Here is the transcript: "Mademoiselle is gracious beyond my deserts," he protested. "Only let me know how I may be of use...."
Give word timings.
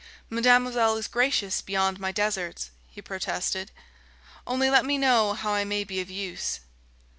"Mademoiselle 0.31 0.97
is 0.97 1.07
gracious 1.07 1.61
beyond 1.61 1.99
my 1.99 2.11
deserts," 2.11 2.71
he 2.89 3.03
protested. 3.03 3.69
"Only 4.47 4.67
let 4.67 4.83
me 4.83 4.97
know 4.97 5.33
how 5.33 5.53
I 5.53 5.63
may 5.63 5.83
be 5.83 6.01
of 6.01 6.09
use...." 6.09 6.61